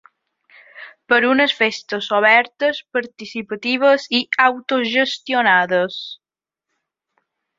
[1.11, 6.01] Per unes festes obertes, participatives i autogestionades!